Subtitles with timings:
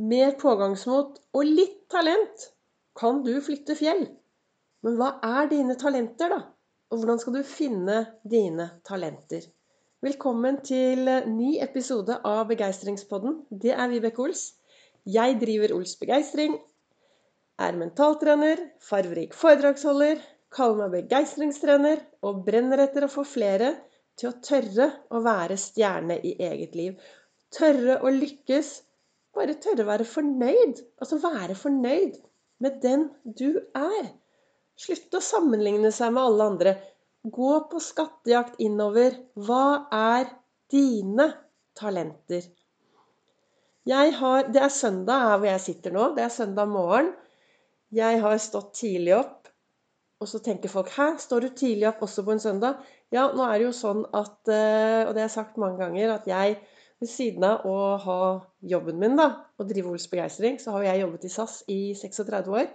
[0.00, 2.44] Med pågangsmot og litt talent
[2.96, 4.06] kan du flytte fjell.
[4.80, 6.38] Men hva er dine talenter, da?
[6.88, 9.44] Og hvordan skal du finne dine talenter?
[10.00, 13.42] Velkommen til ny episode av Begeistringspodden.
[13.52, 14.46] Det er Vibeke Ols.
[15.04, 16.56] Jeg driver Ols Begeistring,
[17.60, 20.16] er mentaltrener, farverik foredragsholder,
[20.48, 23.74] kaller meg begeistringstrener og brenner etter å få flere
[24.16, 26.96] til å tørre å være stjerne i eget liv.
[27.52, 28.78] Tørre å lykkes
[29.36, 30.80] bare tørre å være fornøyd.
[31.00, 32.18] Altså være fornøyd
[32.64, 34.12] med den du er.
[34.80, 36.76] Slutte å sammenligne seg med alle andre.
[37.24, 39.16] Gå på skattejakt innover.
[39.36, 40.30] Hva er
[40.72, 41.28] dine
[41.76, 42.46] talenter?
[43.90, 46.08] Har, det er søndag her hvor jeg sitter nå.
[46.16, 47.12] Det er søndag morgen.
[47.90, 49.36] Jeg har stått tidlig opp.
[50.20, 53.42] Og så tenker folk 'hæ, står du tidlig opp også på en søndag?' Ja, nå
[53.42, 56.58] er det jo sånn at, eh, og det har jeg sagt mange ganger, at jeg
[57.00, 58.22] ved siden av å ha
[58.72, 62.50] jobben min da, og drive Ols Begeistring, så har jeg jobbet i SAS i 36
[62.52, 62.68] år.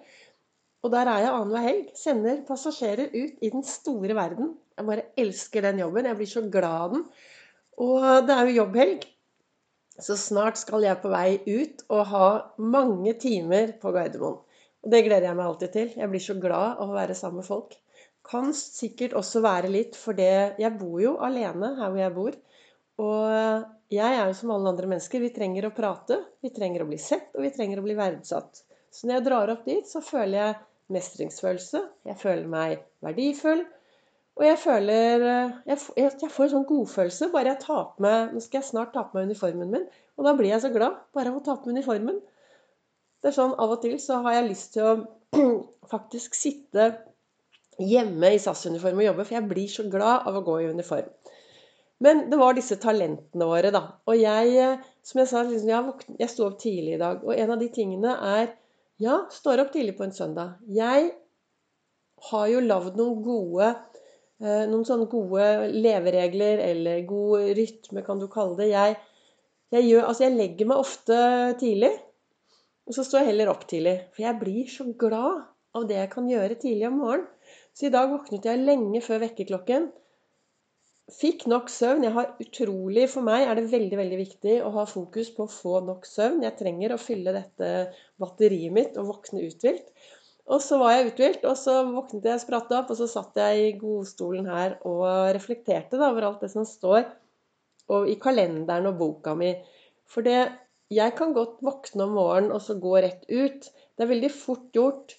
[0.86, 1.92] Og der er jeg annenhver helg.
[1.98, 4.54] Sender passasjerer ut i den store verden.
[4.78, 6.10] Jeg bare elsker den jobben.
[6.10, 7.06] Jeg blir så glad av den.
[7.82, 9.06] Og det er jo jobbhelg.
[10.06, 12.28] Så snart skal jeg på vei ut og ha
[12.60, 14.42] mange timer på Gardermoen.
[14.86, 15.94] Og det gleder jeg meg alltid til.
[15.98, 17.74] Jeg blir så glad av å være sammen med folk.
[18.26, 22.38] Kan sikkert også være litt for jeg bor jo alene her hvor jeg bor.
[23.06, 25.22] Og jeg er jo som alle andre mennesker.
[25.22, 28.64] Vi trenger å prate, vi trenger å bli sett, og vi trenger å bli verdsatt.
[28.90, 30.60] Så når jeg drar opp dit, så føler jeg
[30.96, 31.82] mestringsfølelse.
[32.10, 33.66] Jeg føler meg verdifull.
[34.36, 35.22] Og jeg føler
[35.64, 38.92] Jeg, jeg får en sånn godfølelse bare jeg tar på meg Nå skal jeg snart
[38.92, 39.86] ta på meg uniformen min.
[40.20, 42.20] Og da blir jeg så glad bare av å ta på meg uniformen.
[43.24, 45.46] Det er sånn Av og til så har jeg lyst til å
[45.94, 46.90] faktisk sitte
[47.80, 51.10] hjemme i SAS-uniform og jobbe, for jeg blir så glad av å gå i uniform.
[52.04, 53.82] Men det var disse talentene våre, da.
[54.10, 57.24] Og jeg, eh, som jeg sa, liksom, jeg, sto opp tidlig i dag.
[57.24, 58.54] Og en av de tingene er
[58.96, 60.54] Ja, står opp tidlig på en søndag.
[60.72, 61.10] Jeg
[62.30, 63.74] har jo lagd noen gode
[64.40, 68.70] eh, noen sånne gode leveregler, eller god rytme, kan du kalle det.
[68.72, 68.96] Jeg,
[69.76, 71.20] jeg, gjør, altså jeg legger meg ofte
[71.60, 71.92] tidlig,
[72.88, 73.98] og så står jeg heller opp tidlig.
[74.16, 75.44] For jeg blir så glad
[75.76, 77.32] av det jeg kan gjøre tidlig om morgenen.
[77.76, 79.90] Så i dag våknet jeg lenge før vekkerklokken.
[81.14, 82.04] Fikk nok søvn.
[82.08, 85.52] Jeg har utrolig, For meg er det veldig veldig viktig å ha fokus på å
[85.52, 86.42] få nok søvn.
[86.46, 87.72] Jeg trenger å fylle dette
[88.22, 89.92] batteriet mitt og våkne uthvilt.
[90.46, 93.62] Og så var jeg uthvilt, og så våknet jeg, spratt opp, og så satt jeg
[93.62, 97.08] i godstolen her og reflekterte da, over alt det som står
[97.96, 99.52] og i kalenderen og boka mi.
[100.10, 100.40] For det,
[100.94, 103.70] jeg kan godt våkne om morgenen og så gå rett ut.
[103.94, 105.18] Det er veldig fort gjort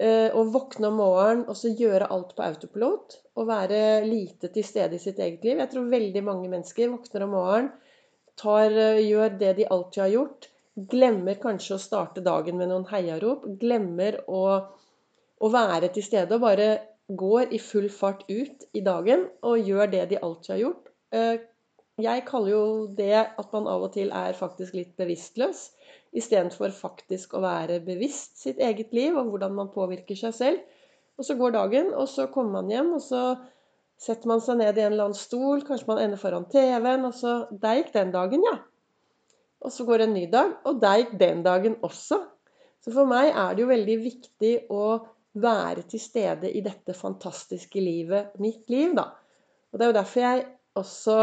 [0.00, 3.18] å våkne om morgenen og så gjøre alt på autopilot.
[3.36, 5.60] Og være lite til stede i sitt eget liv.
[5.60, 7.72] Jeg tror veldig mange mennesker våkner om morgenen,
[8.36, 10.48] tar, eh, gjør det de alltid har gjort.
[10.92, 13.44] Glemmer kanskje å starte dagen med noen heiarop.
[13.60, 14.42] Glemmer å,
[15.38, 16.70] å være til stede og bare
[17.08, 20.92] går i full fart ut i dagen og gjør det de alltid har gjort.
[22.02, 22.64] Jeg kaller jo
[22.98, 25.68] det at man av og til er faktisk litt bevisstløs
[26.12, 30.82] istedenfor faktisk å være bevisst sitt eget liv og hvordan man påvirker seg selv.
[31.20, 33.22] Og så går dagen, og så kommer man hjem, og så
[34.00, 37.14] setter man seg ned i en eller annen stol, kanskje man ender foran TV-en, og
[37.16, 38.58] så Der gikk den dagen, ja.
[39.62, 42.18] Og så går en ny dag, og der gikk den dagen også.
[42.82, 44.86] Så for meg er det jo veldig viktig å
[45.38, 49.12] være til stede i dette fantastiske livet, mitt liv, da.
[49.70, 50.44] Og det er jo derfor jeg
[50.76, 51.18] også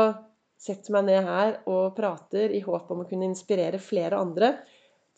[0.60, 4.54] setter meg ned her og prater i håp om å kunne inspirere flere andre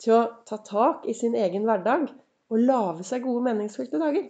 [0.02, 2.08] til å ta tak i sin egen hverdag
[2.52, 4.28] og lage seg gode, meningsfylte dager.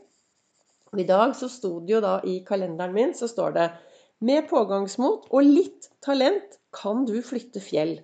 [0.93, 3.69] I dag så sto det jo da i kalenderen min så står det
[4.23, 7.97] med pågangsmot og litt talent kan du flytte fjell.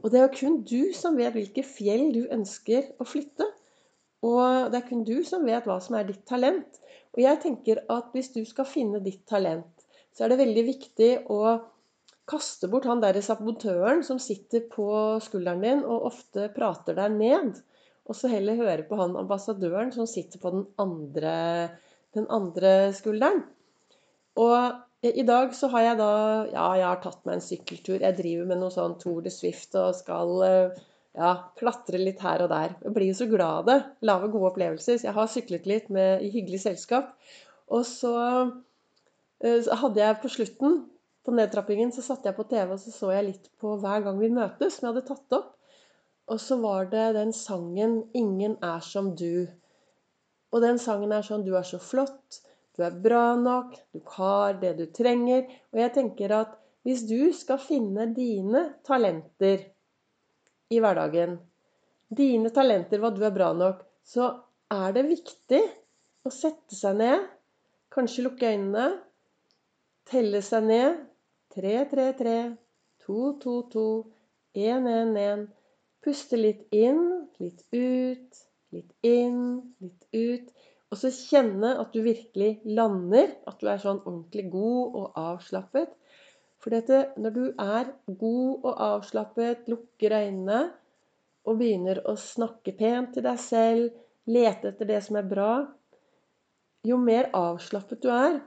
[0.00, 3.48] Og det er jo kun du som vet hvilke fjell du ønsker å flytte.
[4.24, 6.78] Og det er kun du som vet hva som er ditt talent.
[7.16, 11.10] Og jeg tenker at hvis du skal finne ditt talent, så er det veldig viktig
[11.32, 11.40] å
[12.30, 14.86] kaste bort han derre sabotøren som sitter på
[15.24, 17.58] skulderen din og ofte prater deg ned.
[18.10, 21.34] Og så heller høre på han ambassadøren som sitter på den andre,
[22.16, 23.42] den andre skulderen.
[24.40, 26.12] Og i dag så har jeg da
[26.52, 28.00] Ja, jeg har tatt meg en sykkeltur.
[28.02, 30.34] Jeg driver med noe sånn Tour de Swift og skal
[31.16, 32.74] ja, klatre litt her og der.
[32.84, 33.78] Jeg blir jo så glad av det.
[34.06, 35.00] Lage gode opplevelser.
[35.00, 37.14] Så jeg har syklet litt med, i hyggelig selskap.
[37.70, 38.14] Og så,
[39.42, 40.82] eh, hadde jeg på slutten
[41.30, 44.16] på nedtrappingen så satte jeg på TV og så så jeg litt på Hver gang
[44.18, 45.50] vi møtes, som jeg hadde tatt opp.
[46.30, 49.50] Og så var det den sangen 'Ingen er som du'.
[50.50, 52.40] Og den sangen er sånn 'Du er så flott',
[52.74, 55.46] 'Du er bra nok', 'Du har det du trenger'.
[55.72, 59.62] Og jeg tenker at hvis du skal finne dine talenter
[60.70, 61.38] i hverdagen,
[62.10, 64.32] dine talenter, hva du er bra nok, så
[64.70, 65.62] er det viktig
[66.26, 67.28] å sette seg ned,
[67.94, 68.98] kanskje lukke øynene,
[70.10, 71.09] telle seg ned
[71.54, 72.36] 3, 3, 3,
[73.06, 73.86] 2, 2, 2,
[74.54, 75.46] 1, 1, 1.
[76.00, 77.02] Puste litt inn,
[77.42, 78.42] litt ut,
[78.72, 79.40] litt inn,
[79.82, 80.52] litt ut.
[80.90, 85.92] Og så kjenne at du virkelig lander, at du er sånn ordentlig god og avslappet.
[86.60, 90.62] For dette, når du er god og avslappet, lukker øynene
[91.48, 93.94] og begynner å snakke pent til deg selv,
[94.30, 95.52] lete etter det som er bra
[96.86, 98.38] Jo mer avslappet du er,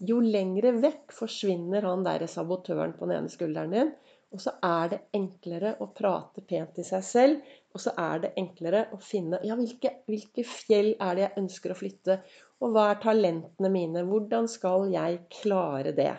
[0.00, 3.92] jo lengre vekk forsvinner han der sabotøren på den ene skulderen din.
[4.30, 7.48] Og så er det enklere å prate pent til seg selv.
[7.74, 11.74] Og så er det enklere å finne ja, hvilke, hvilke fjell er det jeg ønsker
[11.74, 12.20] å flytte?
[12.62, 14.04] Og hva er talentene mine?
[14.06, 16.12] Hvordan skal jeg klare det?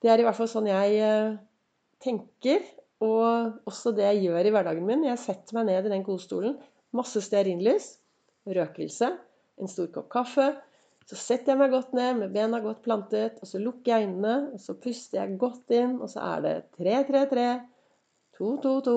[0.00, 1.38] Det er i hvert fall sånn jeg eh,
[2.02, 2.64] tenker,
[3.04, 5.04] og også det jeg gjør i hverdagen min.
[5.06, 6.56] Jeg setter meg ned i den godstolen.
[6.96, 7.92] Masse stearinlys,
[8.48, 9.12] røkelse,
[9.60, 10.48] en stor kopp kaffe
[11.10, 14.34] så setter jeg meg godt ned med bena godt plantet, og så lukker jeg øynene,
[14.54, 17.46] og så puster jeg godt inn, og så er det 3, 3, 3,
[18.38, 18.94] 2, 2, 2,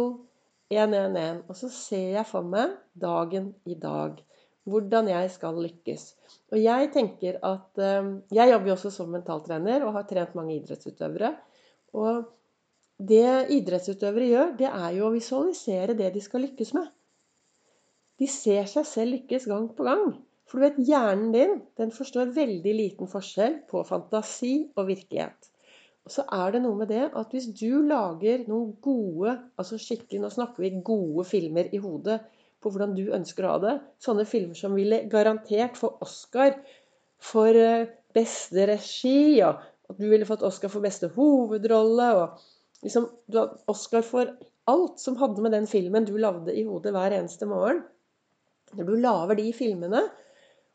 [0.76, 1.40] 1, 1, 1.
[1.50, 4.20] Og så ser jeg for meg dagen i dag.
[4.70, 6.04] Hvordan jeg skal lykkes.
[6.54, 10.56] Og jeg tenker at eh, Jeg jobber jo også som mentaltrener og har trent mange
[10.56, 11.34] idrettsutøvere.
[11.98, 12.30] Og
[13.02, 16.86] det idrettsutøvere gjør, det er jo å visualisere det de skal lykkes med.
[18.22, 20.14] De ser seg selv lykkes gang på gang.
[20.50, 25.50] For du vet, hjernen din den forstår veldig liten forskjell på fantasi og virkelighet.
[26.04, 30.20] Og så er det noe med det at hvis du lager noen gode altså skikkelig,
[30.24, 32.20] Nå snakker vi gode filmer i hodet
[32.64, 33.76] på hvordan du ønsker å ha det.
[34.04, 36.58] Sånne filmer som ville garantert få Oscar
[37.24, 42.10] for eh, beste regi, og at du ville fått Oscar for beste hovedrolle.
[42.20, 44.36] og liksom, Du har Oscar for
[44.72, 47.84] alt som hadde med den filmen du lagde i hodet hver eneste morgen.
[48.74, 50.04] Når du lager de filmene,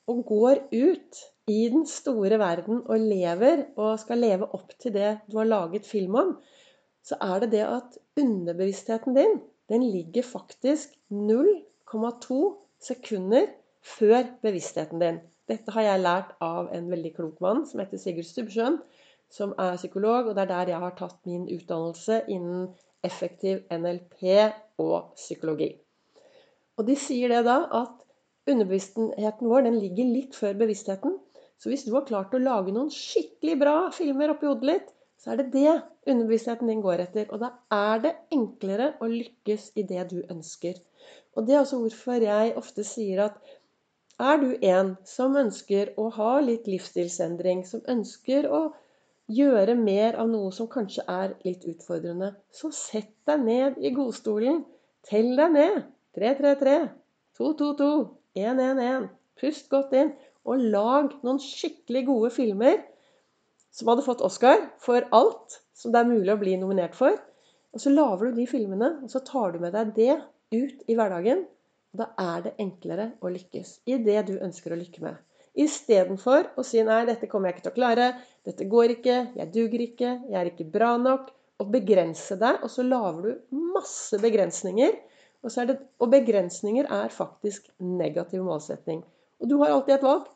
[0.09, 5.13] og går ut i den store verden og lever og skal leve opp til det
[5.29, 6.35] du har laget film om,
[7.05, 9.39] så er det det at underbevisstheten din
[9.69, 12.39] den ligger faktisk 0,2
[12.81, 13.51] sekunder
[13.85, 15.21] før bevisstheten din.
[15.49, 18.79] Dette har jeg lært av en veldig klok mann som heter Sigurd Stubbsjøen,
[19.33, 22.69] som er psykolog, og det er der jeg har tatt min utdannelse innen
[23.05, 24.25] effektiv NLP
[24.81, 25.71] og psykologi.
[26.79, 28.08] Og de sier det da at
[28.49, 31.19] underbevisstheten vår den ligger litt før bevisstheten.
[31.59, 35.33] Så hvis du har klart å lage noen skikkelig bra filmer oppi hodet ditt, så
[35.33, 35.73] er det det
[36.07, 37.27] underbevisstheten din går etter.
[37.35, 40.79] Og da er det enklere å lykkes i det du ønsker.
[41.35, 43.41] Og det er også hvorfor jeg ofte sier at
[44.19, 48.63] er du en som ønsker å ha litt livsstilsendring, som ønsker å
[49.31, 54.65] gjøre mer av noe som kanskje er litt utfordrende, så sett deg ned i godstolen.
[55.07, 55.83] Tell deg ned.
[56.19, 56.79] 333.
[57.39, 58.18] 222.
[58.37, 59.09] 1-1-1.
[59.39, 60.13] Pust godt inn.
[60.49, 62.81] Og lag noen skikkelig gode filmer
[63.75, 67.15] som hadde fått Oscar for alt som det er mulig å bli nominert for.
[67.77, 70.15] Og så lager du de filmene, og så tar du med deg det
[70.55, 71.45] ut i hverdagen.
[71.93, 75.19] Og da er det enklere å lykkes i det du ønsker å lykke med.
[75.59, 78.09] Istedenfor å si nei, dette kommer jeg ikke til å klare,
[78.47, 81.33] dette går ikke, jeg duger ikke, jeg er ikke bra nok.
[81.59, 84.93] Og begrense deg, og så lager du masse begrensninger
[85.49, 89.03] og, det, og, begrensninger er faktisk negativ målsetning.
[89.41, 90.29] Og du har alltid et valg.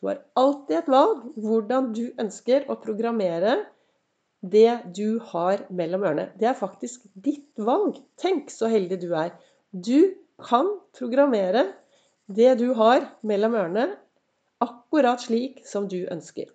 [0.00, 3.58] Du har alltid et valg hvordan du ønsker å programmere
[4.42, 6.30] det du har mellom ørene.
[6.38, 8.00] Det er faktisk ditt valg.
[8.18, 9.34] Tenk så heldig du er.
[9.70, 11.68] Du kan programmere
[12.26, 13.86] det du har mellom ørene,
[14.62, 16.50] akkurat slik som du ønsker.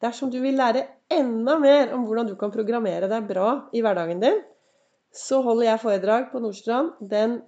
[0.00, 4.22] Dersom du vil lære enda mer om hvordan du kan programmere deg bra i hverdagen
[4.22, 4.38] din,
[5.14, 7.40] så holder jeg foredrag på Nordstrand den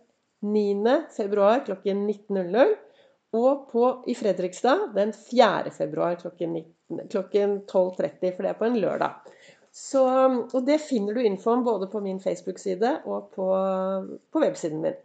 [0.42, 0.96] 9.
[1.16, 2.74] februar klokken 19.00.
[3.32, 5.70] Og på, i Fredrikstad den 4.
[5.72, 6.58] februar klokken,
[7.08, 9.30] klokken 12.30, for det er på en lørdag.
[9.72, 10.02] Så,
[10.52, 13.46] og det finner du info om både på min Facebook-side og på,
[14.28, 14.98] på websiden min.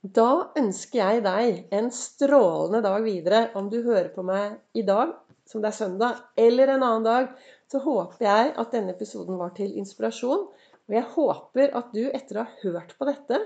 [0.00, 3.40] Da ønsker jeg deg en strålende dag videre.
[3.58, 5.16] Om du hører på meg i dag,
[5.50, 7.34] som det er søndag, eller en annen dag,
[7.70, 10.46] så håper jeg at denne episoden var til inspirasjon.
[10.90, 13.38] Og jeg håper at du etter å ha hørt på dette,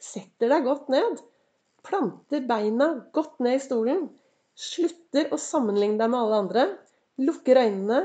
[0.00, 1.20] setter deg godt ned.
[1.86, 4.02] Planter beina godt ned i stolen.
[4.52, 6.66] Slutter å sammenligne deg med alle andre.
[7.24, 8.02] Lukker øynene,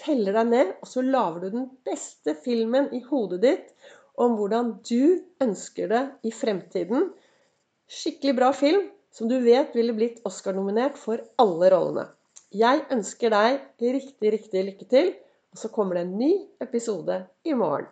[0.00, 4.78] teller deg ned, og så lager du den beste filmen i hodet ditt om hvordan
[4.88, 7.10] du ønsker det i fremtiden.
[7.88, 12.08] Skikkelig bra film som du vet ville blitt Oscar-nominert for alle rollene.
[12.48, 15.16] Jeg ønsker deg riktig, riktig lykke til.
[15.52, 16.32] Og så kommer det en ny
[16.64, 17.88] episode i morgen.